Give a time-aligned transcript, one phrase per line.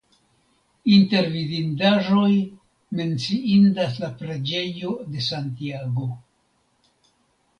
[0.93, 2.31] Inter vidindaĵoj
[2.99, 6.09] menciindas la preĝejo de Santiago.